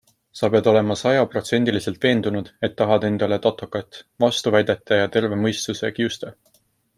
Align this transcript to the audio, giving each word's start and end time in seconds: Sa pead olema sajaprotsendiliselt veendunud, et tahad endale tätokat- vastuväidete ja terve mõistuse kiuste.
Sa 0.37 0.47
pead 0.53 0.67
olema 0.69 0.95
sajaprotsendiliselt 1.01 1.99
veendunud, 2.07 2.49
et 2.69 2.75
tahad 2.81 3.05
endale 3.11 3.39
tätokat- 3.45 4.01
vastuväidete 4.25 4.99
ja 5.03 5.13
terve 5.19 5.39
mõistuse 5.45 5.93
kiuste. 6.01 6.35